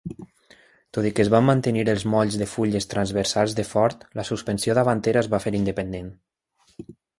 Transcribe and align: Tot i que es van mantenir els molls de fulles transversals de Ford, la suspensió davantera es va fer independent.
Tot 0.97 1.07
i 1.09 1.11
que 1.17 1.21
es 1.23 1.29
van 1.35 1.45
mantenir 1.49 1.83
els 1.93 2.05
molls 2.13 2.37
de 2.43 2.47
fulles 2.55 2.89
transversals 2.95 3.55
de 3.61 3.67
Ford, 3.75 4.09
la 4.21 4.27
suspensió 4.33 4.79
davantera 4.83 5.25
es 5.25 5.33
va 5.37 5.43
fer 5.47 5.55
independent. 5.63 6.13